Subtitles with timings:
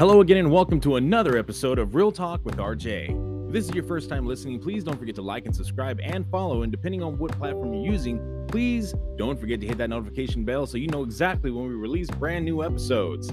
[0.00, 3.48] Hello again, and welcome to another episode of Real Talk with RJ.
[3.48, 6.26] If this is your first time listening, please don't forget to like and subscribe and
[6.30, 6.62] follow.
[6.62, 10.66] And depending on what platform you're using, please don't forget to hit that notification bell
[10.66, 13.28] so you know exactly when we release brand new episodes.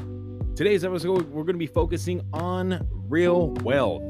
[0.57, 4.03] Today's episode, we're going to be focusing on real wealth.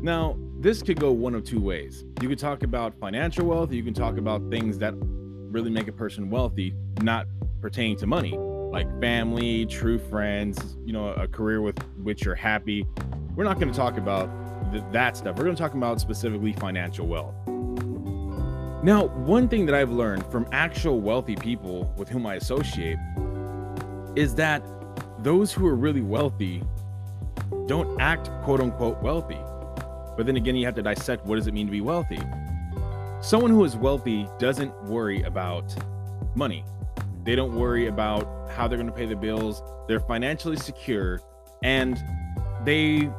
[0.00, 2.02] Now, this could go one of two ways.
[2.22, 5.92] You could talk about financial wealth, you can talk about things that really make a
[5.92, 6.72] person wealthy,
[7.02, 7.26] not
[7.60, 8.38] pertaining to money
[8.70, 12.86] like family, true friends, you know, a career with which you're happy.
[13.34, 14.30] We're not going to talk about
[14.72, 15.36] th- that stuff.
[15.36, 17.34] We're going to talk about specifically financial wealth.
[18.82, 22.98] Now, one thing that I've learned from actual wealthy people with whom I associate
[24.14, 24.62] is that
[25.20, 26.62] those who are really wealthy
[27.66, 29.38] don't act quote unquote wealthy.
[30.16, 32.20] But then again, you have to dissect what does it mean to be wealthy?
[33.20, 35.74] Someone who is wealthy doesn't worry about
[36.36, 36.64] money.
[37.24, 39.62] They don't worry about how they're going to pay the bills.
[39.86, 41.20] They're financially secure
[41.62, 42.02] and
[42.64, 43.10] they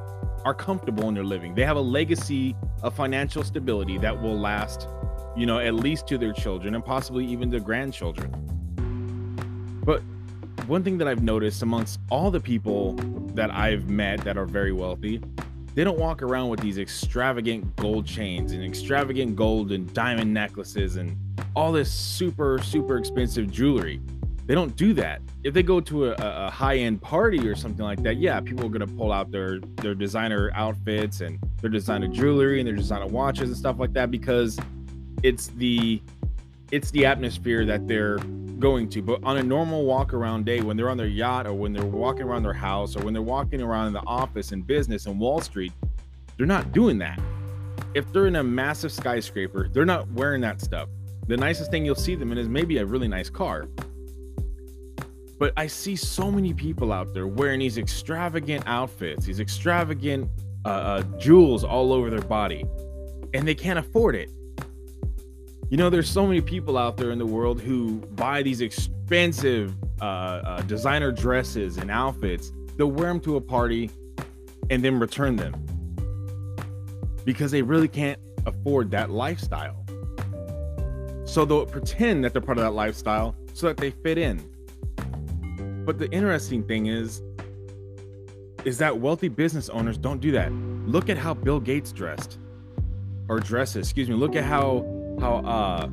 [0.45, 1.53] are comfortable in their living.
[1.55, 4.88] They have a legacy of financial stability that will last,
[5.36, 8.31] you know, at least to their children and possibly even their grandchildren.
[9.83, 10.02] But
[10.67, 12.94] one thing that I've noticed amongst all the people
[13.33, 15.22] that I've met that are very wealthy,
[15.75, 20.95] they don't walk around with these extravagant gold chains and extravagant gold and diamond necklaces
[20.95, 21.17] and
[21.56, 24.02] all this super, super expensive jewelry.
[24.45, 25.22] They don't do that.
[25.44, 28.70] If they go to a, a high-end party or something like that, yeah, people are
[28.70, 33.50] gonna pull out their their designer outfits and their designer jewelry and their designer watches
[33.50, 34.58] and stuff like that because
[35.22, 36.02] it's the
[36.72, 38.17] it's the atmosphere that they're
[38.58, 39.04] going to.
[39.04, 41.86] But on a normal walk around day, when they're on their yacht or when they're
[41.86, 45.20] walking around their house or when they're walking around in the office and business and
[45.20, 45.73] Wall Street,
[46.38, 47.20] they're not doing that.
[47.94, 50.90] If they're in a massive skyscraper, they're not wearing that stuff
[51.30, 53.67] the nicest thing you'll see them in is maybe a really nice car.
[55.38, 60.27] But I see so many people out there wearing these extravagant outfits, these extravagant
[60.65, 62.65] uh, uh, jewels all over their body,
[63.36, 64.31] and they can't afford it.
[65.70, 69.75] You know, there's so many people out there in the world who buy these expensive
[70.02, 72.52] uh, uh designer dresses and outfits.
[72.75, 73.92] They'll wear them to a party
[74.71, 75.54] and then return them
[77.23, 79.79] because they really can't afford that lifestyle.
[81.30, 84.44] So they'll pretend that they're part of that lifestyle so that they fit in.
[85.86, 87.22] But the interesting thing is,
[88.66, 90.52] is that wealthy business owners don't do that.
[90.52, 92.40] Look at how Bill Gates dressed
[93.28, 93.88] or dresses.
[93.88, 94.16] Excuse me.
[94.16, 94.84] Look at how
[95.22, 95.88] how uh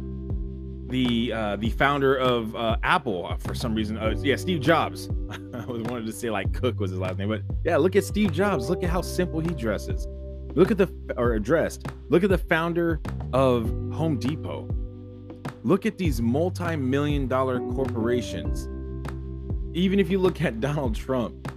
[0.87, 5.11] the uh the founder of uh Apple uh, for some reason uh, yeah Steve Jobs
[5.53, 8.05] I was wanted to say like Cook was his last name but yeah look at
[8.05, 10.07] Steve Jobs look at how simple he dresses
[10.55, 13.01] look at the or dressed look at the founder
[13.33, 14.69] of Home Depot
[15.67, 18.69] Look at these multi million dollar corporations.
[19.77, 21.53] Even if you look at Donald Trump,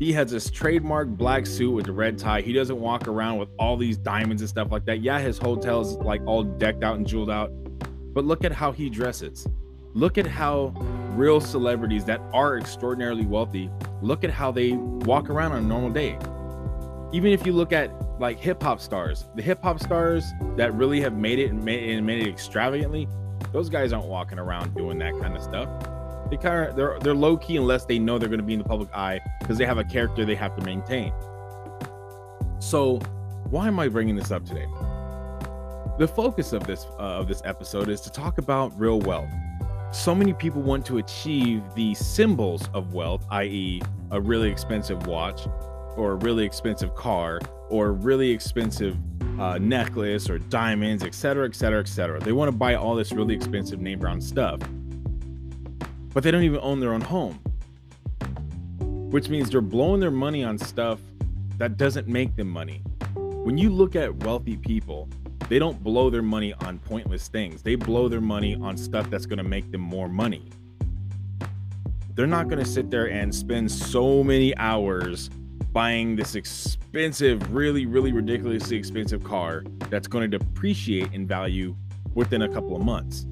[0.00, 2.40] he has this trademark black suit with a red tie.
[2.40, 5.00] He doesn't walk around with all these diamonds and stuff like that.
[5.00, 7.52] Yeah, his hotel's like all decked out and jeweled out.
[8.12, 9.46] But look at how he dresses.
[9.94, 10.74] Look at how
[11.14, 13.70] real celebrities that are extraordinarily wealthy,
[14.00, 16.18] look at how they walk around on a normal day.
[17.12, 20.24] Even if you look at like hip hop stars, the hip hop stars
[20.56, 23.06] that really have made it and made it, and made it extravagantly,
[23.52, 25.68] those guys aren't walking around doing that kind of stuff.
[26.30, 28.58] They kind of they're they're low key unless they know they're going to be in
[28.58, 31.12] the public eye because they have a character they have to maintain.
[32.58, 32.98] So,
[33.50, 34.66] why am I bringing this up today?
[35.98, 39.30] The focus of this uh, of this episode is to talk about real wealth.
[39.92, 45.46] So many people want to achieve the symbols of wealth, i.e., a really expensive watch,
[45.96, 48.96] or a really expensive car, or really expensive
[49.42, 52.20] uh, necklace or diamonds, etc., etc., etc.
[52.20, 54.60] They want to buy all this really expensive name brand stuff,
[56.14, 57.40] but they don't even own their own home,
[59.10, 61.00] which means they're blowing their money on stuff
[61.58, 62.84] that doesn't make them money.
[63.16, 65.08] When you look at wealthy people,
[65.48, 67.62] they don't blow their money on pointless things.
[67.62, 70.50] They blow their money on stuff that's going to make them more money.
[72.14, 75.30] They're not going to sit there and spend so many hours
[75.72, 81.74] buying this expensive, really, really ridiculously expensive car that's going to depreciate in value
[82.14, 83.26] within a couple of months.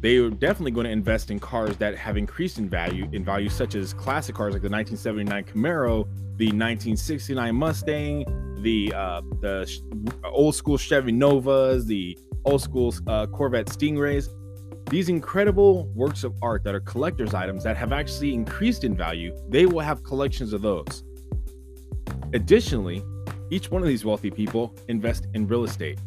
[0.00, 3.48] They are definitely going to invest in cars that have increased in value, in value
[3.48, 6.04] such as classic cars like the 1979 Camaro,
[6.36, 9.68] the 1969 Mustang, the uh, the
[10.24, 14.28] old school Chevy Novas, the old school uh, Corvette Stingrays.
[14.88, 19.36] These incredible works of art that are collector's items that have actually increased in value,
[19.48, 21.02] they will have collections of those.
[22.34, 23.02] Additionally,
[23.50, 25.98] each one of these wealthy people invest in real estate.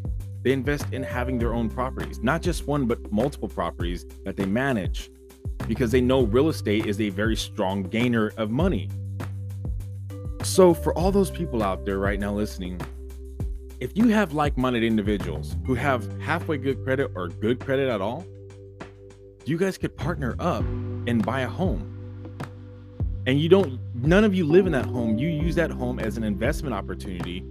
[0.43, 4.45] They invest in having their own properties, not just one, but multiple properties that they
[4.45, 5.09] manage
[5.67, 8.89] because they know real estate is a very strong gainer of money.
[10.43, 12.79] So, for all those people out there right now listening,
[13.79, 18.01] if you have like minded individuals who have halfway good credit or good credit at
[18.01, 18.25] all,
[19.45, 20.63] you guys could partner up
[21.07, 21.90] and buy a home.
[23.27, 25.17] And you don't, none of you live in that home.
[25.17, 27.43] You use that home as an investment opportunity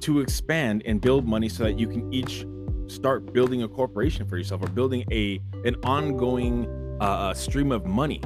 [0.00, 2.46] to expand and build money so that you can each
[2.86, 6.66] start building a corporation for yourself or building a an ongoing
[7.00, 8.20] uh, stream of money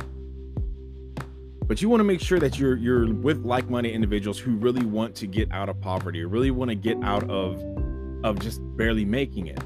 [1.67, 5.15] but you want to make sure that you're you're with like-minded individuals who really want
[5.15, 7.63] to get out of poverty or really want to get out of
[8.25, 9.61] of just barely making it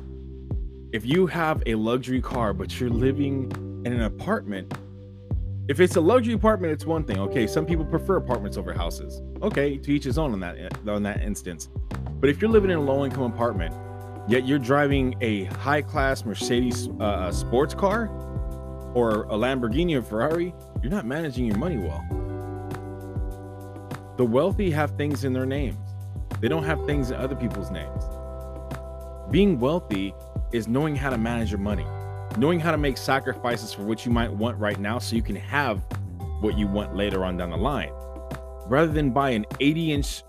[0.92, 3.50] if you have a luxury car but you're living
[3.86, 4.72] in an apartment
[5.72, 7.18] if it's a luxury apartment it's one thing.
[7.18, 9.22] Okay some people prefer apartments over houses.
[9.40, 10.54] Okay to each his own on that
[10.86, 11.70] on that instance.
[12.20, 13.74] But if you're living in a low-income apartment
[14.28, 18.08] yet you're driving a high-class mercedes uh, sports car
[18.92, 22.04] or a lamborghini or ferrari you're not managing your money well.
[24.18, 25.78] The wealthy have things in their names,
[26.40, 28.04] they don't have things in other people's names.
[29.30, 30.14] Being wealthy
[30.52, 31.86] is knowing how to manage your money,
[32.36, 35.36] knowing how to make sacrifices for what you might want right now so you can
[35.36, 35.84] have
[36.40, 37.92] what you want later on down the line.
[38.66, 40.22] Rather than buy an 80 inch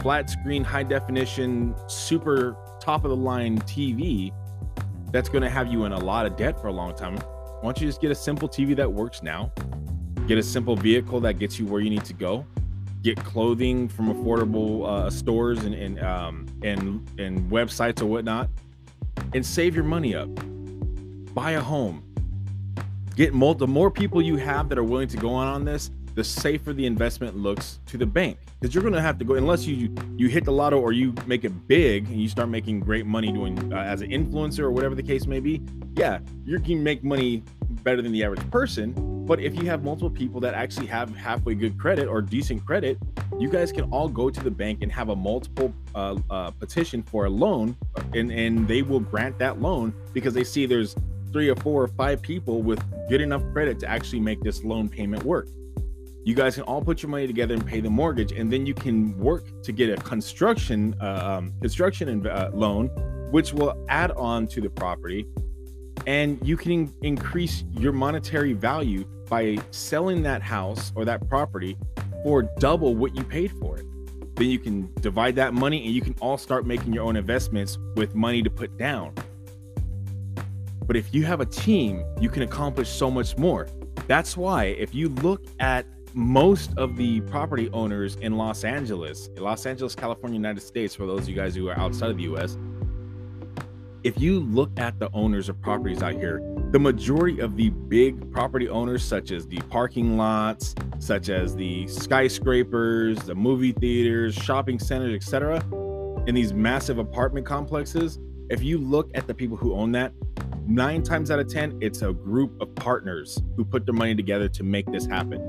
[0.00, 4.32] flat screen, high definition, super top of the line TV
[5.10, 7.60] that's going to have you in a lot of debt for a long time, why
[7.62, 9.52] don't you just get a simple TV that works now
[10.28, 12.44] Get a simple vehicle that gets you where you need to go.
[13.02, 18.50] Get clothing from affordable uh, stores and and, um, and and websites or whatnot,
[19.32, 20.28] and save your money up.
[21.38, 22.02] Buy a home.
[23.14, 23.54] Get more.
[23.54, 26.72] The more people you have that are willing to go on on this, the safer
[26.72, 29.94] the investment looks to the bank because you're going to have to go unless you
[30.16, 33.30] you hit the lotto or you make it big and you start making great money
[33.30, 35.62] doing uh, as an influencer or whatever the case may be
[35.94, 37.44] yeah you can make money
[37.84, 38.92] better than the average person
[39.28, 42.96] but if you have multiple people that actually have halfway good credit or decent credit,
[43.38, 47.02] you guys can all go to the bank and have a multiple uh, uh, petition
[47.02, 47.76] for a loan,
[48.14, 50.96] and and they will grant that loan because they see there's
[51.32, 54.88] three or four or five people with good enough credit to actually make this loan
[54.88, 55.48] payment work.
[56.24, 58.74] You guys can all put your money together and pay the mortgage, and then you
[58.74, 62.88] can work to get a construction uh, um, construction uh, loan,
[63.30, 65.26] which will add on to the property,
[66.06, 71.76] and you can increase your monetary value by selling that house or that property
[72.22, 73.86] for double what you paid for it.
[74.36, 77.78] Then you can divide that money and you can all start making your own investments
[77.96, 79.14] with money to put down.
[80.88, 83.68] But if you have a team, you can accomplish so much more.
[84.06, 89.66] That's why if you look at most of the property owners in Los Angeles, Los
[89.66, 92.56] Angeles, California, United States, for those of you guys who are outside of the US,
[94.02, 96.40] if you look at the owners of properties out here,
[96.70, 101.86] the majority of the big property owners, such as the parking lots, such as the
[101.86, 105.62] skyscrapers, the movie theaters, shopping centers, etc.,
[106.26, 108.18] in these massive apartment complexes,
[108.48, 110.12] if you look at the people who own that,
[110.68, 114.48] nine times out of 10, it's a group of partners who put their money together
[114.50, 115.40] to make this happen.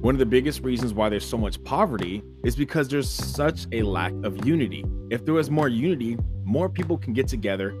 [0.00, 3.82] One of the biggest reasons why there's so much poverty is because there's such a
[3.82, 4.84] lack of unity.
[5.10, 7.74] If there was more unity, more people can get together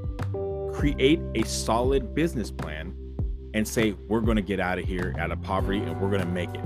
[0.72, 2.94] create a solid business plan
[3.54, 6.22] and say we're going to get out of here out of poverty and we're going
[6.22, 6.64] to make it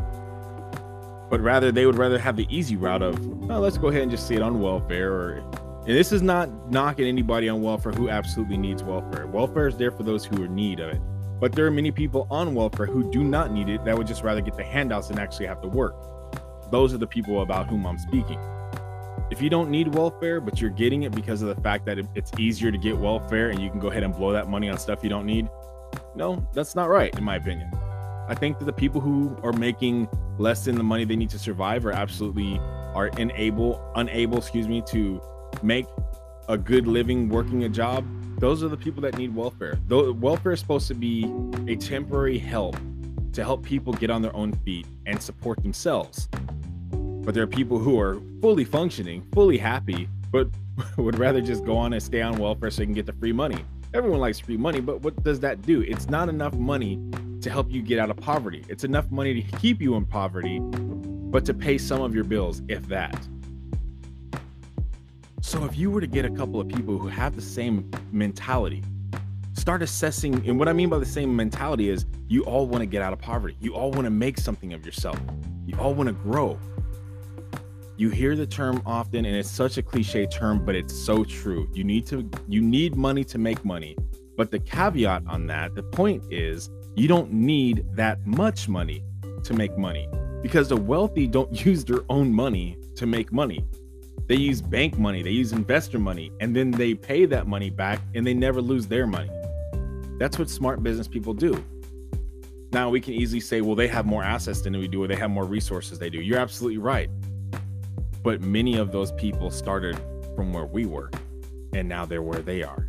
[1.31, 3.19] but rather they would rather have the easy route of
[3.51, 5.51] oh, let's go ahead and just see it on welfare or
[5.87, 9.26] and this is not knocking anybody on welfare who absolutely needs welfare.
[9.26, 11.00] Welfare is there for those who are in need of it.
[11.38, 14.23] But there are many people on welfare who do not need it that would just
[14.23, 15.95] rather get the handouts than actually have to work.
[16.71, 18.38] Those are the people about whom i'm speaking.
[19.31, 22.33] If you don't need welfare, but you're getting it because of the fact that it's
[22.38, 25.00] easier to get welfare and you can go ahead and blow that money on stuff
[25.03, 25.50] you don't need,
[26.14, 27.71] no, that's not right, in my opinion.
[28.26, 31.38] I think that the people who are making less than the money they need to
[31.38, 32.59] survive are absolutely
[32.95, 35.21] are unable, unable, excuse me, to
[35.63, 35.87] make
[36.49, 38.05] a good living working a job.
[38.39, 39.79] Those are the people that need welfare.
[39.87, 41.33] Though welfare is supposed to be
[41.69, 42.77] a temporary help
[43.33, 46.29] to help people get on their own feet and support themselves.
[46.91, 50.49] But there are people who are fully functioning, fully happy, but
[50.97, 53.33] would rather just go on and stay on welfare so they can get the free
[53.33, 53.65] money.
[53.93, 55.81] Everyone likes free money, but what does that do?
[55.83, 57.01] It's not enough money
[57.41, 58.65] to help you get out of poverty.
[58.69, 62.63] It's enough money to keep you in poverty, but to pay some of your bills,
[62.69, 63.29] if that.
[65.45, 68.83] So if you were to get a couple of people who have the same mentality,
[69.53, 72.87] start assessing, and what I mean by the same mentality is you all want to
[72.87, 73.55] get out of poverty.
[73.61, 75.21] You all want to make something of yourself.
[75.67, 76.59] You all want to grow.
[77.99, 81.69] You hear the term often and it's such a cliche term, but it's so true.
[81.75, 83.99] You need to you need money to make money.
[84.39, 89.05] But the caveat on that, the point is you don't need that much money
[89.43, 90.09] to make money.
[90.41, 93.63] because the wealthy don't use their own money to make money.
[94.26, 98.00] They use bank money, they use investor money, and then they pay that money back
[98.14, 99.31] and they never lose their money.
[100.19, 101.62] That's what smart business people do.
[102.73, 105.16] Now we can easily say, well, they have more assets than we do, or they
[105.16, 106.21] have more resources they do.
[106.21, 107.11] You're absolutely right.
[108.23, 110.00] But many of those people started
[110.35, 111.11] from where we were,
[111.75, 112.88] and now they're where they are.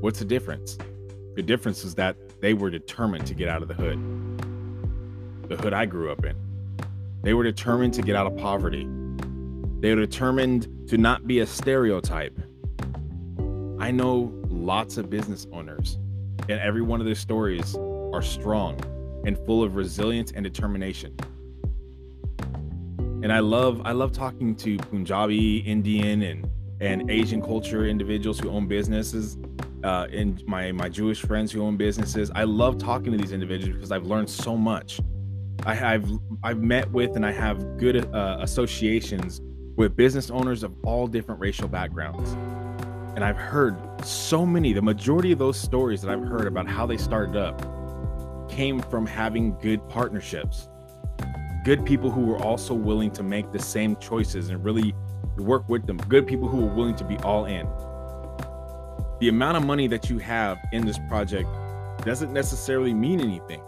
[0.00, 0.78] What's the difference?
[1.34, 3.98] The difference is that they were determined to get out of the hood,
[5.48, 6.36] the hood I grew up in.
[7.22, 8.88] They were determined to get out of poverty.
[9.80, 12.38] They were determined to not be a stereotype.
[13.78, 15.98] I know lots of business owners,
[16.50, 17.74] and every one of their stories
[18.12, 18.78] are strong
[19.24, 21.16] and full of resilience and determination.
[23.22, 26.50] And I love I love talking to Punjabi, Indian, and
[26.82, 29.38] and Asian culture individuals who own businesses,
[29.82, 32.30] uh, and my my Jewish friends who own businesses.
[32.34, 35.00] I love talking to these individuals because I've learned so much.
[35.64, 36.06] I have
[36.42, 39.40] I've met with and I have good uh, associations
[39.80, 42.32] with business owners of all different racial backgrounds.
[43.16, 46.84] And I've heard so many, the majority of those stories that I've heard about how
[46.84, 47.58] they started up
[48.46, 50.68] came from having good partnerships.
[51.64, 54.94] Good people who were also willing to make the same choices and really
[55.38, 55.96] work with them.
[55.96, 57.66] Good people who were willing to be all in.
[59.18, 61.48] The amount of money that you have in this project
[62.04, 63.62] doesn't necessarily mean anything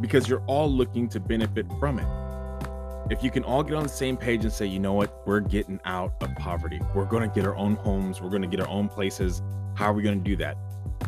[0.00, 2.21] because you're all looking to benefit from it.
[3.12, 5.40] If you can all get on the same page and say, you know what, we're
[5.40, 8.58] getting out of poverty, we're going to get our own homes, we're going to get
[8.58, 9.42] our own places.
[9.74, 10.56] How are we going to do that?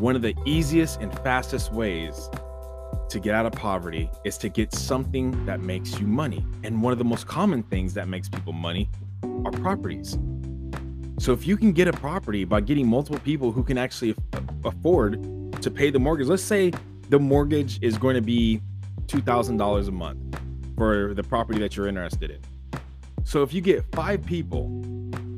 [0.01, 2.29] One of the easiest and fastest ways
[3.09, 6.45] to get out of poverty is to get something that makes you money.
[6.63, 8.91] And one of the most common things that makes people money
[9.47, 10.19] are properties.
[11.19, 14.15] So if you can get a property by getting multiple people who can actually
[14.63, 15.23] afford
[15.63, 16.71] to pay the mortgage, let's say
[17.09, 18.61] the mortgage is going to be
[19.07, 20.19] $2,000 a month
[20.77, 22.41] for the property that you're interested in.
[23.25, 24.67] So if you get five people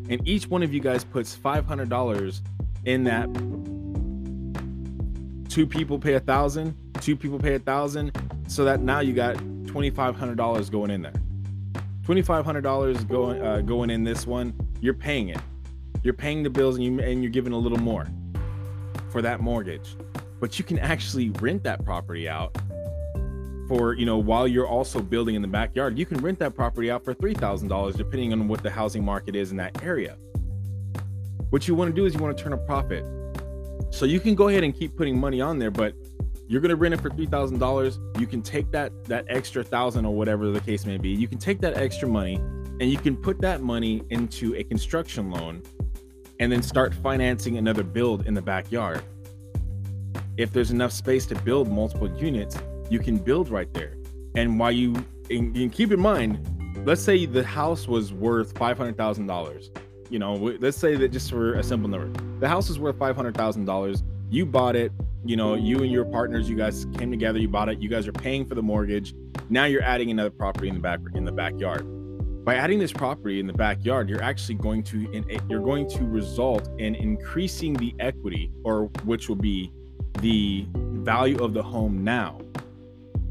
[0.09, 2.41] and each one of you guys puts $500
[2.85, 3.33] in that,
[5.51, 8.13] two people pay a thousand, two people pay a thousand,
[8.49, 11.13] so that now you got $2,500 going in there.
[12.07, 15.41] $2,500 going uh, going in this one, you're paying it.
[16.03, 18.07] You're paying the bills and you and you're giving a little more
[19.11, 19.97] for that mortgage.
[20.39, 22.57] But you can actually rent that property out
[23.69, 26.91] for you know while you're also building in the backyard you can rent that property
[26.91, 30.17] out for $3000 depending on what the housing market is in that area.
[31.51, 33.05] What you want to do is you want to turn a profit.
[33.91, 35.95] So you can go ahead and keep putting money on there but
[36.49, 40.15] you're going to rent it for $3000 you can take that that extra thousand or
[40.15, 42.37] whatever the case may be you can take that extra money
[42.81, 45.63] and you can put that money into a construction loan
[46.41, 49.03] and then start financing another build in the backyard.
[50.37, 52.59] If there's enough space to build multiple units
[52.91, 53.97] you can build right there.
[54.35, 54.95] And while you
[55.31, 56.39] and, and keep in mind,
[56.85, 59.71] let's say the house was worth five hundred thousand dollars.
[60.09, 63.17] You know, let's say that just for a simple number, the house is worth five
[63.17, 64.03] hundred thousand dollars.
[64.31, 64.93] You bought it.
[65.25, 67.39] You know, you and your partners, you guys came together.
[67.39, 67.81] You bought it.
[67.81, 69.15] You guys are paying for the mortgage.
[69.49, 71.85] Now you're adding another property in the back in the backyard.
[72.45, 76.05] By adding this property in the backyard, you're actually going to eh, you're going to
[76.05, 79.73] result in increasing the equity, or which will be
[80.21, 82.39] the value of the home now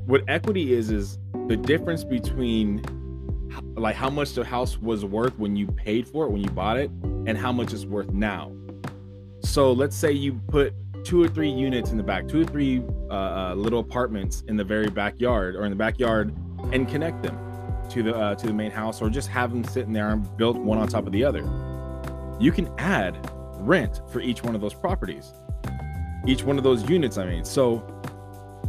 [0.05, 2.83] what equity is is the difference between
[3.75, 6.77] like how much the house was worth when you paid for it when you bought
[6.77, 6.89] it
[7.25, 8.51] and how much it's worth now.
[9.41, 12.83] So let's say you put two or three units in the back two or three
[13.09, 16.35] uh, uh, little apartments in the very backyard or in the backyard
[16.71, 17.37] and connect them
[17.89, 20.57] to the uh, to the main house or just have them sitting there and built
[20.57, 21.41] one on top of the other.
[22.39, 25.31] You can add rent for each one of those properties.
[26.27, 27.45] Each one of those units i mean.
[27.45, 27.85] So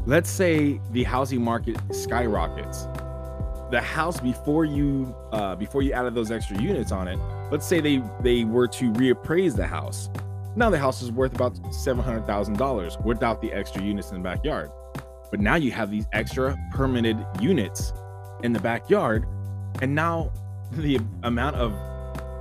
[0.06, 2.86] let's say the housing market skyrockets.
[3.70, 7.18] The house before you uh, before you added those extra units on it
[7.50, 10.08] let's say they they were to reappraise the house.
[10.54, 14.70] Now the house is worth about $700000 without the extra units in the backyard.
[15.30, 17.92] But now you have these extra permitted units
[18.42, 19.26] in the backyard
[19.82, 20.32] and now
[20.72, 21.72] the amount of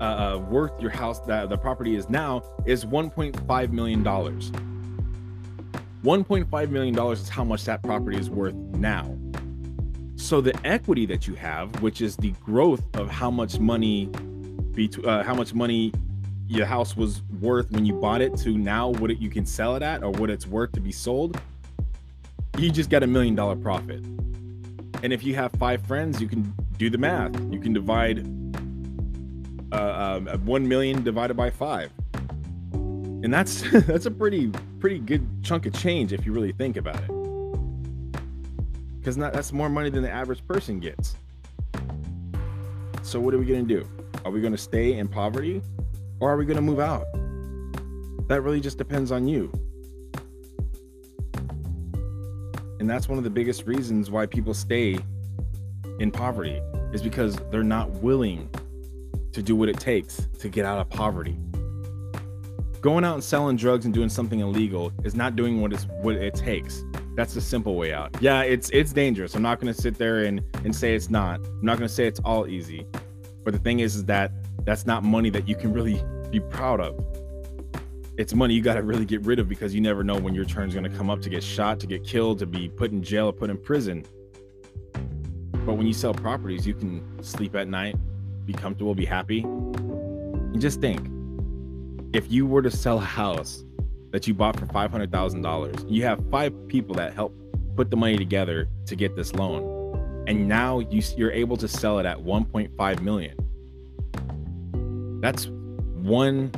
[0.02, 4.52] uh, uh worth your house that the property is now is 1.5 million dollars
[6.06, 9.18] $1.5 million is how much that property is worth now.
[10.18, 14.12] So the equity that you have, which is the growth of how much money,
[15.04, 15.92] uh, how much money
[16.48, 19.76] your house was worth when you bought it to now what it, you can sell
[19.76, 21.42] it at or what it's worth to be sold,
[22.60, 24.06] you just got a million dollar profit.
[25.02, 27.34] And if you have five friends, you can do the math.
[27.52, 28.20] You can divide
[29.72, 31.92] uh, um, one million divided by five
[33.24, 36.96] and that's that's a pretty pretty good chunk of change if you really think about
[36.96, 37.12] it
[39.06, 41.16] because that's more money than the average person gets.
[43.04, 43.88] So what are we going to do?
[44.26, 45.62] Are we going to stay in poverty
[46.20, 47.06] or are we going to move out?
[48.28, 49.52] That really just depends on you.
[52.80, 54.98] And that's one of the biggest reasons why people stay
[56.00, 56.60] in poverty
[56.92, 58.50] is because they're not willing
[59.34, 61.38] to do what it takes to get out of poverty.
[62.86, 66.18] Going out and selling drugs and doing something illegal is not doing what it's what
[66.18, 66.84] it takes.
[67.16, 68.16] That's the simple way out.
[68.22, 69.34] Yeah, it's it's dangerous.
[69.34, 71.40] I'm not to sit there and and say it's not.
[71.40, 72.86] I'm not to say it's all easy.
[73.44, 74.34] But the thing is is that
[74.66, 76.00] that's not money that you can really
[76.30, 77.04] be proud of.
[78.20, 80.46] It's money you got to really get rid of because you never know when your
[80.46, 83.02] turn's going to come up to get shot, to get killed, to be put in
[83.02, 84.06] jail or put in prison.
[85.66, 87.96] But when you sell properties, you can sleep at night,
[88.46, 89.42] be comfortable, be happy.
[89.42, 91.15] And just think
[92.16, 93.66] if you were to sell a house
[94.12, 97.36] that you bought for $500,000, you have five people that help
[97.76, 100.24] put the money together to get this loan.
[100.26, 103.36] And now you, you're able to sell it at 1.5 million.
[105.22, 106.52] That's one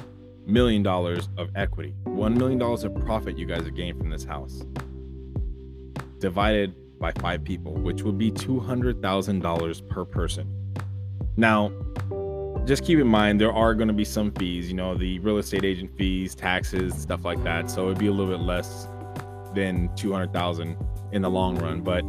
[0.46, 4.24] million dollars of equity, one million dollars of profit you guys have gained from this
[4.24, 4.64] house,
[6.20, 10.54] divided by five people, which would be two hundred thousand dollars per person.
[11.38, 11.72] Now,
[12.68, 15.38] just keep in mind there are going to be some fees, you know, the real
[15.38, 17.72] estate agent fees, taxes, stuff like that.
[17.72, 18.88] So it'd be a little bit less
[19.56, 20.76] than two hundred thousand
[21.14, 21.82] in the long run.
[21.82, 22.04] But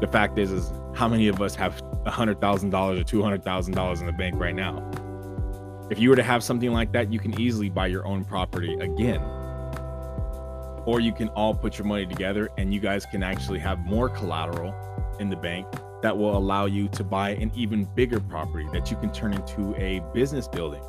[0.00, 3.22] the fact is, is how many of us have a hundred thousand dollars or two
[3.22, 4.78] hundred thousand dollars in the bank right now?
[5.90, 8.74] If you were to have something like that, you can easily buy your own property
[8.74, 9.22] again.
[10.86, 14.10] Or you can all put your money together and you guys can actually have more
[14.10, 14.74] collateral
[15.18, 15.66] in the bank
[16.04, 19.74] that will allow you to buy an even bigger property that you can turn into
[19.76, 20.82] a business building.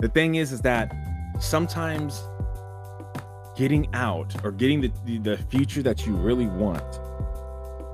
[0.00, 0.92] The thing is, is that
[1.38, 2.24] sometimes
[3.56, 6.82] getting out or getting the, the, future that you really want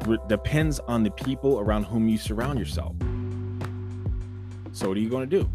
[0.07, 2.97] re- depends on the people around whom you surround yourself.
[4.73, 5.47] So, what are you going to do?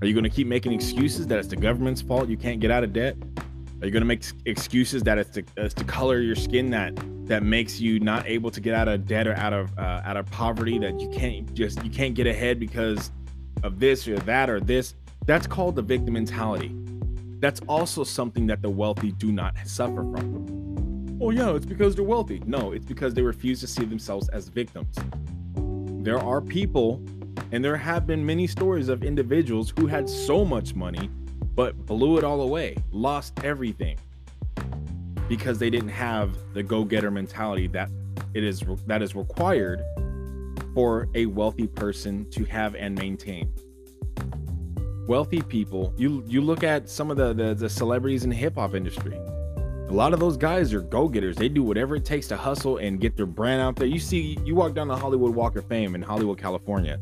[0.00, 2.70] Are you going to keep making excuses that it's the government's fault you can't get
[2.70, 3.16] out of debt?
[3.82, 6.70] Are you going to make excuses that it's the, it's the color of your skin
[6.70, 6.94] that
[7.28, 10.16] that makes you not able to get out of debt or out of uh, out
[10.16, 13.12] of poverty that you can't just you can't get ahead because
[13.62, 14.94] of this or that or this?
[15.26, 16.74] That's called the victim mentality.
[17.40, 21.18] That's also something that the wealthy do not suffer from.
[21.20, 22.42] Oh yeah, it's because they're wealthy.
[22.46, 24.96] No, it's because they refuse to see themselves as victims.
[26.02, 27.02] There are people
[27.52, 31.10] and there have been many stories of individuals who had so much money,
[31.54, 33.98] but blew it all away, lost everything
[35.28, 37.90] because they didn't have the go-getter mentality that
[38.34, 39.82] it is that is required
[40.74, 43.52] for a wealthy person to have and maintain.
[45.06, 48.56] Wealthy people, you you look at some of the the, the celebrities in the hip
[48.56, 49.18] hop industry.
[49.88, 51.36] A lot of those guys are go-getters.
[51.36, 53.86] They do whatever it takes to hustle and get their brand out there.
[53.86, 57.00] You see, you walk down the Hollywood Walk of Fame in Hollywood, California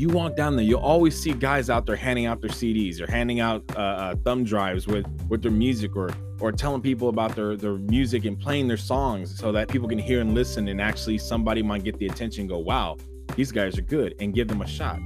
[0.00, 3.10] you walk down there, you'll always see guys out there handing out their CDs or
[3.10, 6.08] handing out uh, uh, thumb drives with with their music or
[6.40, 9.98] or telling people about their their music and playing their songs so that people can
[9.98, 12.96] hear and listen and actually somebody might get the attention go, wow,
[13.36, 14.98] these guys are good and give them a shot.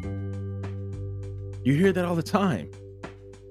[1.64, 2.70] You hear that all the time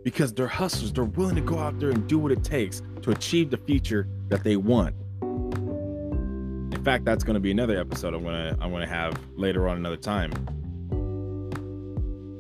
[0.06, 0.94] because they're hustlers.
[0.94, 4.08] They're willing to go out there and do what it takes to achieve the future
[4.30, 4.96] that they want.
[5.22, 9.20] In fact, that's going to be another episode I'm going to I'm going to have
[9.36, 10.32] later on another time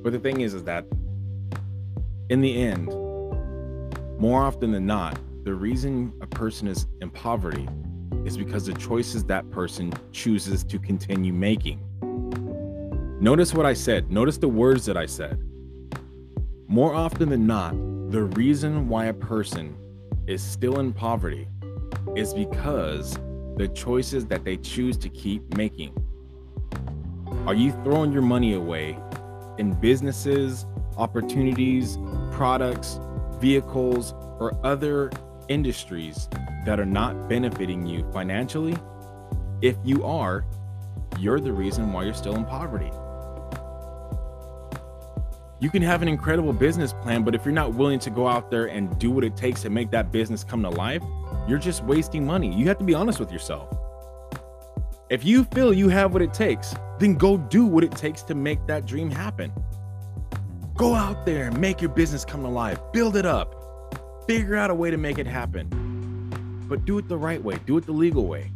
[0.03, 0.85] but the thing is, is that
[2.29, 2.87] in the end,
[4.19, 7.67] more often than not, the reason a person is in poverty
[8.25, 11.79] is because the choices that person chooses to continue making.
[13.21, 14.11] Notice what I said.
[14.11, 15.39] Notice the words that I said.
[16.67, 17.71] More often than not,
[18.11, 19.75] the reason why a person
[20.27, 21.47] is still in poverty
[22.15, 23.17] is because
[23.57, 25.93] the choices that they choose to keep making.
[27.45, 28.97] Are you throwing your money away
[29.57, 30.65] in businesses,
[30.97, 31.97] opportunities,
[32.31, 32.99] products,
[33.39, 35.11] vehicles, or other
[35.47, 36.29] industries
[36.65, 38.75] that are not benefiting you financially?
[39.61, 40.45] If you are,
[41.19, 42.91] you're the reason why you're still in poverty.
[45.59, 48.51] You can have an incredible business plan, but if you're not willing to go out
[48.51, 51.01] there and do what it takes to make that business come to life,
[51.47, 52.53] you're just wasting money.
[52.53, 53.69] You have to be honest with yourself.
[55.09, 58.35] If you feel you have what it takes, then go do what it takes to
[58.35, 59.51] make that dream happen.
[60.75, 64.73] Go out there and make your business come alive, build it up, figure out a
[64.73, 65.67] way to make it happen.
[66.69, 68.49] But do it the right way, do it the legal way.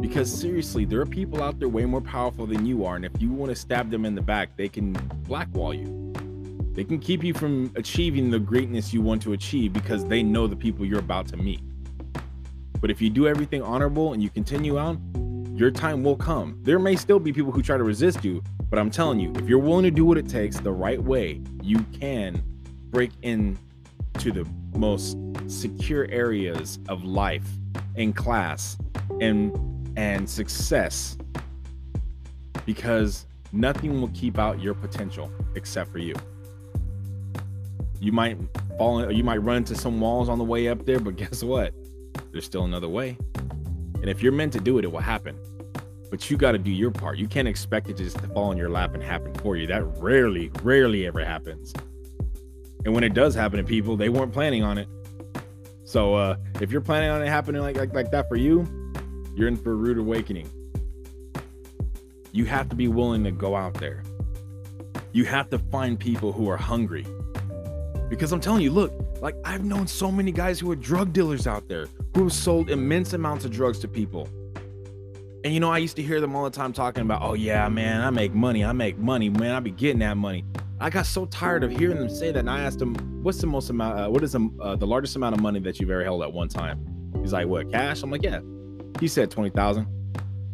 [0.00, 2.94] Because seriously, there are people out there way more powerful than you are.
[2.94, 4.92] And if you want to stab them in the back, they can
[5.26, 6.12] blackwall you.
[6.74, 10.46] They can keep you from achieving the greatness you want to achieve because they know
[10.46, 11.60] the people you're about to meet.
[12.80, 16.58] But if you do everything honorable and you continue on, your time will come.
[16.62, 19.48] There may still be people who try to resist you, but I'm telling you, if
[19.48, 22.42] you're willing to do what it takes the right way, you can
[22.90, 23.58] break in
[24.18, 27.48] to the most secure areas of life
[27.96, 28.76] and class
[29.20, 29.54] and
[29.96, 31.16] and success
[32.66, 36.14] because nothing will keep out your potential except for you.
[38.00, 38.36] You might
[38.76, 41.42] fall in, you might run into some walls on the way up there, but guess
[41.42, 41.72] what?
[42.36, 43.16] There's still another way.
[43.94, 45.38] And if you're meant to do it, it will happen.
[46.10, 47.16] But you got to do your part.
[47.16, 49.66] You can't expect it just to fall in your lap and happen for you.
[49.66, 51.72] That rarely, rarely ever happens.
[52.84, 54.86] And when it does happen to people, they weren't planning on it.
[55.84, 58.68] So uh, if you're planning on it happening like, like like that for you,
[59.34, 60.50] you're in for a rude awakening.
[62.32, 64.02] You have to be willing to go out there.
[65.12, 67.06] You have to find people who are hungry.
[68.10, 71.46] Because I'm telling you, look, like I've known so many guys who are drug dealers
[71.46, 74.28] out there who have sold immense amounts of drugs to people.
[75.44, 77.68] And you know, I used to hear them all the time talking about, oh yeah,
[77.68, 80.44] man, I make money, I make money, man, I be getting that money.
[80.78, 83.46] I got so tired of hearing them say that, and I asked them, "What's the
[83.46, 83.98] most amount?
[83.98, 86.30] Uh, what is the, uh, the largest amount of money that you've ever held at
[86.32, 86.84] one time?"
[87.22, 88.40] He's like, "What cash?" I'm like, "Yeah."
[89.00, 89.86] He said twenty thousand.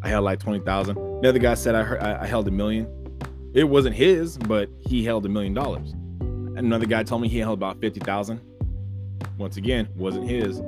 [0.00, 0.94] I held like twenty thousand.
[1.22, 2.86] The other guy said I, heard, I held a million.
[3.52, 5.92] It wasn't his, but he held a million dollars.
[6.54, 8.40] Another guy told me he held about fifty thousand.
[9.38, 10.60] Once again, wasn't his,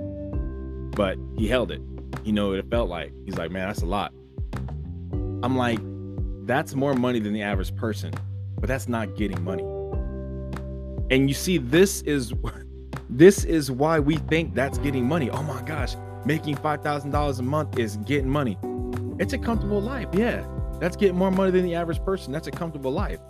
[0.96, 1.80] but he held it.
[2.24, 3.12] You know what it felt like.
[3.24, 4.12] He's like, "Man, that's a lot."
[5.42, 5.78] I'm like,
[6.46, 8.12] "That's more money than the average person."
[8.64, 9.62] but that's not getting money.
[11.10, 12.32] And you see, this is
[13.10, 15.28] this is why we think that's getting money.
[15.28, 18.56] Oh my gosh, making five thousand dollars a month is getting money.
[19.18, 20.46] It's a comfortable life, yeah.
[20.80, 22.32] That's getting more money than the average person.
[22.32, 23.20] That's a comfortable life.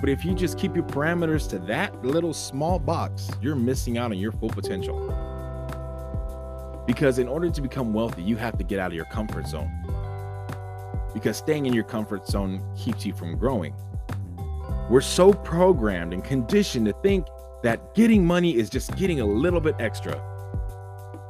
[0.00, 4.10] But if you just keep your parameters to that little small box, you're missing out
[4.10, 4.98] on your full potential.
[6.86, 9.70] Because in order to become wealthy, you have to get out of your comfort zone.
[11.12, 13.74] Because staying in your comfort zone keeps you from growing.
[14.88, 17.26] We're so programmed and conditioned to think
[17.62, 20.14] that getting money is just getting a little bit extra.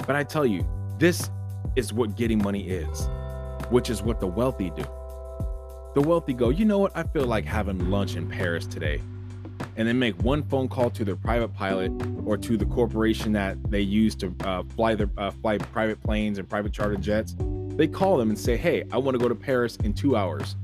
[0.07, 0.65] But I tell you,
[0.97, 1.29] this
[1.75, 3.09] is what getting money is,
[3.69, 4.85] which is what the wealthy do.
[5.93, 6.95] The wealthy go, you know what?
[6.95, 9.01] I feel like having lunch in Paris today.
[9.75, 11.91] And then make one phone call to their private pilot
[12.25, 16.37] or to the corporation that they use to uh, fly their uh, fly private planes
[16.37, 17.35] and private charter jets.
[17.75, 20.55] They call them and say, "Hey, I want to go to Paris in two hours.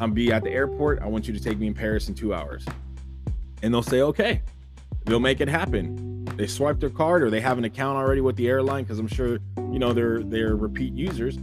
[0.00, 1.02] I'm be at the airport.
[1.02, 2.64] I want you to take me in Paris in two hours.
[3.62, 4.42] And they'll say, okay,
[5.04, 6.24] they'll make it happen.
[6.36, 9.08] They swipe their card or they have an account already with the airline because I'm
[9.08, 11.36] sure, you know, they're they're repeat users.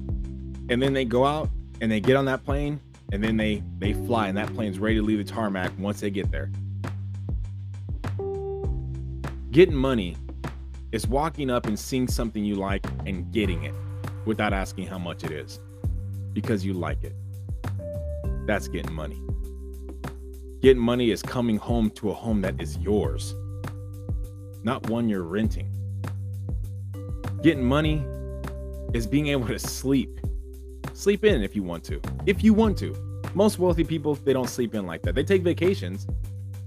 [0.70, 1.50] And then they go out
[1.82, 2.80] and they get on that plane
[3.12, 6.10] and then they they fly and that plane's ready to leave the tarmac once they
[6.10, 6.52] get there.
[9.52, 10.18] Getting money
[10.92, 13.74] is walking up and seeing something you like and getting it
[14.26, 15.60] without asking how much it is
[16.34, 17.16] because you like it.
[18.46, 19.22] That's getting money.
[20.62, 23.36] Getting money is coming home to a home that is yours,
[24.64, 25.72] not one you're renting.
[27.44, 28.04] Getting money
[28.94, 30.20] is being able to sleep.
[30.96, 32.00] Sleep in if you want to.
[32.26, 32.96] If you want to.
[33.34, 35.14] Most wealthy people, they don't sleep in like that.
[35.14, 36.08] They take vacations,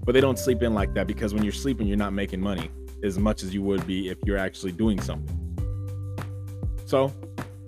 [0.05, 2.69] but they don't sleep in like that because when you're sleeping, you're not making money
[3.03, 5.35] as much as you would be if you're actually doing something.
[6.85, 7.11] So,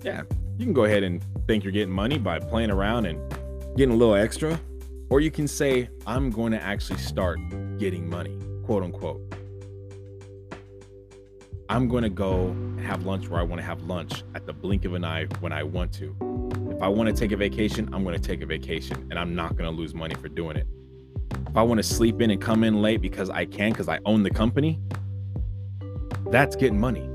[0.04, 0.22] yeah,
[0.56, 3.18] you can go ahead and think you're getting money by playing around and
[3.76, 4.58] getting a little extra,
[5.10, 7.40] or you can say, I'm going to actually start
[7.76, 9.20] getting money, quote unquote.
[11.68, 14.84] I'm going to go have lunch where I want to have lunch at the blink
[14.84, 16.51] of an eye when I want to.
[16.82, 19.36] If I want to take a vacation, I'm going to take a vacation and I'm
[19.36, 20.66] not going to lose money for doing it.
[21.46, 24.00] If I want to sleep in and come in late because I can, because I
[24.04, 24.80] own the company,
[26.32, 27.08] that's getting money.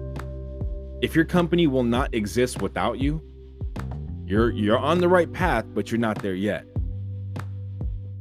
[1.01, 3.21] If your company will not exist without you,
[4.25, 6.65] you're you're on the right path, but you're not there yet.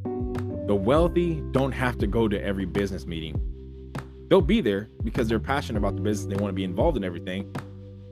[0.02, 3.40] The wealthy don't have to go to every business meeting.
[4.28, 6.26] They'll be there because they're passionate about the business.
[6.26, 7.54] They want to be involved in everything.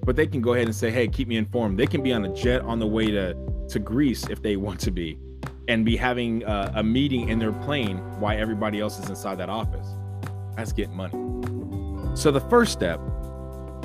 [0.05, 2.25] But they can go ahead and say, "Hey, keep me informed." They can be on
[2.25, 3.35] a jet on the way to
[3.69, 5.19] to Greece if they want to be,
[5.69, 9.49] and be having a, a meeting in their plane while everybody else is inside that
[9.49, 9.89] office.
[10.57, 11.15] That's getting money.
[12.15, 13.01] So the first step,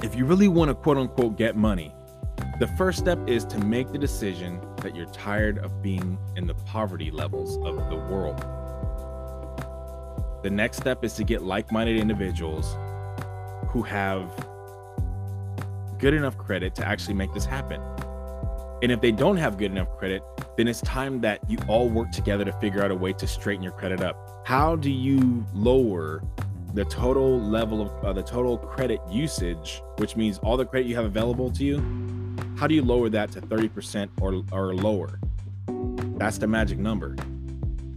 [0.04, 1.96] if you really want to quote unquote get money,
[2.60, 6.54] the first step is to make the decision that you're tired of being in the
[6.54, 8.40] poverty levels of the world.
[10.44, 12.76] The next step is to get like minded individuals
[13.70, 14.32] who have
[16.00, 17.82] good enough credit to actually make this happen.
[18.82, 20.24] And if they don't have good enough credit,
[20.56, 23.62] then it's time that you all work together to figure out a way to straighten
[23.62, 24.44] your credit up.
[24.46, 26.24] How do you lower
[26.74, 30.96] the total level of uh, the total credit usage, which means all the credit you
[30.96, 35.20] have available to you, how do you lower that to 30% or, or lower?
[36.18, 37.16] That's the magic number.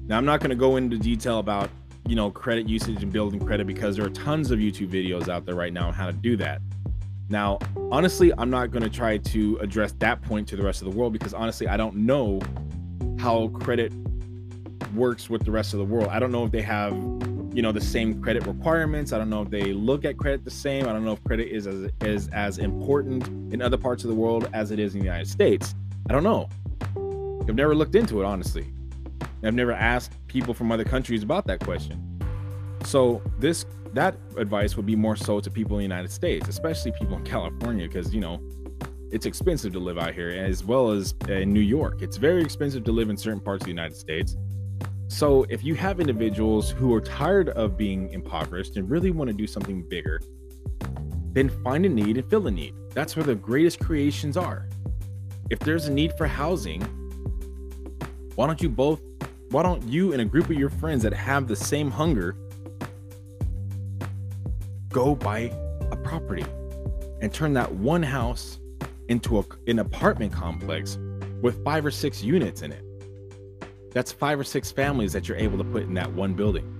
[0.06, 1.70] Now, I'm not going to go into detail about,
[2.06, 5.46] you know, credit usage and building credit because there are tons of YouTube videos out
[5.46, 6.60] there right now on how to do that.
[7.28, 7.58] Now,
[7.90, 10.96] honestly, I'm not going to try to address that point to the rest of the
[10.96, 12.40] world because honestly, I don't know
[13.18, 13.92] how credit
[14.94, 16.08] works with the rest of the world.
[16.08, 16.92] I don't know if they have
[17.54, 19.12] you know the same credit requirements.
[19.12, 20.88] I don't know if they look at credit the same.
[20.88, 24.16] I don't know if credit is as is as important in other parts of the
[24.16, 25.74] world as it is in the United States.
[26.08, 26.48] I don't know.
[27.46, 28.72] I've never looked into it honestly.
[29.44, 32.00] I've never asked people from other countries about that question.
[32.84, 36.92] So this that advice would be more so to people in the United States, especially
[36.92, 38.40] people in California, because you know
[39.10, 42.00] it's expensive to live out here, as well as in New York.
[42.00, 44.36] It's very expensive to live in certain parts of the United States.
[45.08, 49.34] So, if you have individuals who are tired of being impoverished and really want to
[49.34, 50.22] do something bigger,
[51.32, 52.74] then find a need and fill a need.
[52.94, 54.68] That's where the greatest creations are.
[55.50, 56.80] If there's a need for housing,
[58.36, 59.02] why don't you both,
[59.50, 62.34] why don't you and a group of your friends that have the same hunger
[64.92, 65.52] go buy
[65.90, 66.44] a property
[67.20, 68.58] and turn that one house
[69.08, 70.98] into a, an apartment complex
[71.40, 72.84] with five or six units in it?
[73.92, 76.78] That's five or six families that you're able to put in that one building.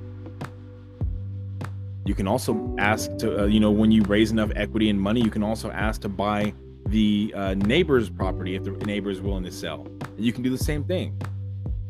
[2.04, 5.20] You can also ask to, uh, you know, when you raise enough equity and money,
[5.20, 6.52] you can also ask to buy
[6.86, 9.86] the uh, neighbor's property if the neighbor is willing to sell.
[10.18, 11.16] You can do the same thing.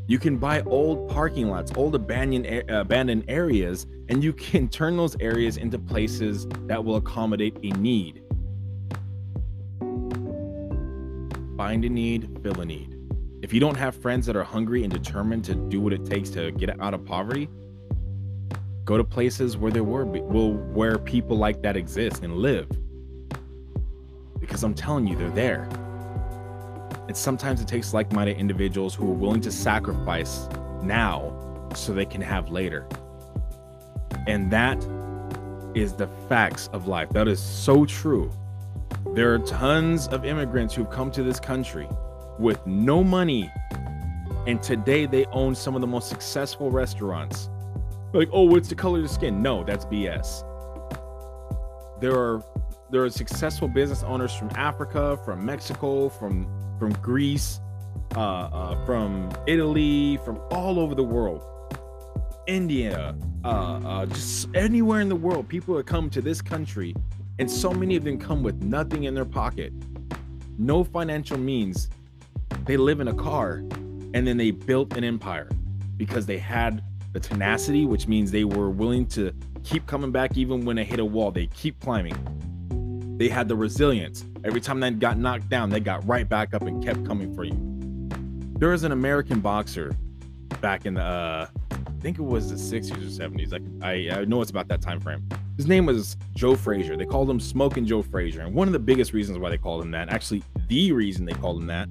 [0.08, 5.16] You can buy old parking lots, old abandoned abandoned areas, and you can turn those
[5.20, 8.22] areas into places that will accommodate a need.
[11.56, 12.98] Find a need, fill a need.
[13.42, 16.30] If you don't have friends that are hungry and determined to do what it takes
[16.30, 17.48] to get out of poverty,
[18.84, 22.68] go to places where there were will where people like that exist and live.
[24.40, 25.68] Because I'm telling you, they're there.
[27.12, 30.48] And sometimes it takes like-minded individuals who are willing to sacrifice
[30.82, 32.88] now so they can have later.
[34.26, 34.78] And that
[35.74, 37.10] is the facts of life.
[37.10, 38.32] That is so true.
[39.08, 41.86] There are tons of immigrants who've come to this country
[42.38, 43.52] with no money.
[44.46, 47.50] And today they own some of the most successful restaurants.
[48.14, 49.42] Like, oh, what's the color of the skin?
[49.42, 50.48] No, that's BS.
[52.00, 52.42] There are
[52.88, 57.60] there are successful business owners from Africa, from Mexico, from from Greece,
[58.16, 61.44] uh, uh, from Italy, from all over the world,
[62.46, 65.48] India, uh, uh, just anywhere in the world.
[65.48, 66.94] People have come to this country,
[67.38, 69.72] and so many of them come with nothing in their pocket,
[70.58, 71.88] no financial means,
[72.64, 73.64] they live in a car
[74.14, 75.48] and then they built an empire
[75.96, 76.82] because they had
[77.12, 79.32] the tenacity, which means they were willing to
[79.64, 81.30] keep coming back even when they hit a wall.
[81.30, 82.16] They keep climbing.
[83.22, 84.24] They had the resilience.
[84.42, 87.44] Every time they got knocked down, they got right back up and kept coming for
[87.44, 87.56] you.
[88.58, 89.96] There was an American boxer
[90.60, 93.52] back in the, uh, I think it was the 60s or 70s.
[93.52, 95.24] Like I, I know it's about that time frame.
[95.56, 96.96] His name was Joe Frazier.
[96.96, 98.40] They called him Smoking Joe Frazier.
[98.40, 101.32] And one of the biggest reasons why they called him that, actually the reason they
[101.34, 101.88] called him that,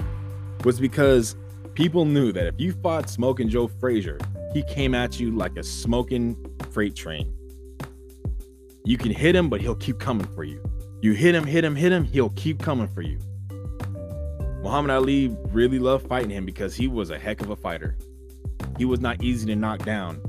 [0.65, 1.38] was because
[1.76, 4.20] people knew that if you fought Smoking Joe Frazier,
[4.52, 6.36] he came at you like a smoking
[6.72, 7.34] freight train.
[8.84, 10.62] You can hit him, but he'll keep coming for you.
[11.02, 13.20] You hit him, hit him, hit him, he'll keep coming for you.
[14.62, 17.98] Muhammad Ali really loved fighting him because he was a heck of a fighter.
[18.78, 20.22] He was not easy to knock down.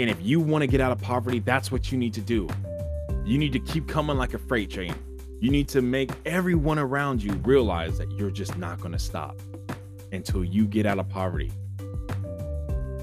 [0.00, 2.48] And if you want to get out of poverty, that's what you need to do.
[3.24, 4.94] You need to keep coming like a freight train.
[5.40, 9.40] You need to make everyone around you realize that you're just not going to stop
[10.10, 11.52] until you get out of poverty.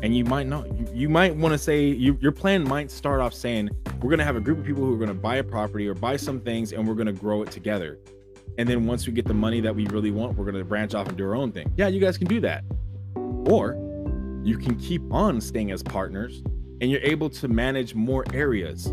[0.03, 3.33] And you might not, you, might want to say, you, your plan might start off
[3.33, 3.69] saying,
[4.01, 5.87] we're going to have a group of people who are going to buy a property
[5.87, 7.97] or buy some things and we're going to grow it together.
[8.59, 10.93] And then once we get the money that we really want, we're going to branch
[10.93, 11.71] off and do our own thing.
[11.77, 12.63] Yeah, you guys can do that.
[13.15, 13.73] Or
[14.43, 16.43] you can keep on staying as partners
[16.79, 18.87] and you're able to manage more areas.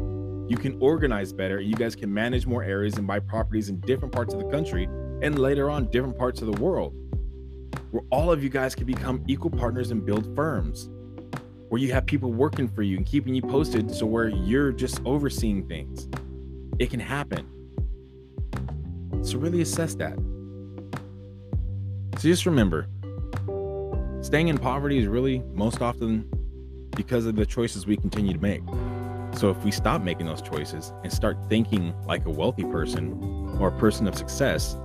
[0.48, 1.60] You can organize better.
[1.60, 4.84] You guys can manage more areas and buy properties in different parts of the country
[5.22, 6.94] and later on different parts of the world
[7.90, 10.88] where all of you guys can become equal partners and build firms
[11.68, 15.00] where you have people working for you and keeping you posted so where you're just
[15.04, 16.08] overseeing things.
[16.78, 17.46] It can happen.
[19.22, 20.16] So really assess that.
[22.18, 22.86] So just remember
[24.22, 26.28] staying in poverty is really most often
[26.96, 28.62] because of the choices we continue to make.
[29.36, 33.68] So if we stop making those choices and start thinking like a wealthy person or
[33.68, 34.76] a person of success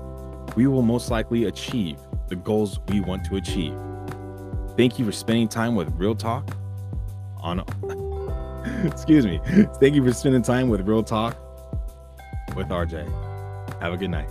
[0.56, 3.74] we will most likely achieve the goals we want to achieve.
[4.78, 6.56] Thank you for spending time with Real Talk
[7.42, 7.60] on
[8.86, 9.40] Excuse me.
[9.80, 11.38] Thank you for spending time with Real Talk
[12.56, 13.08] with RJ.
[13.82, 14.30] Have a good night.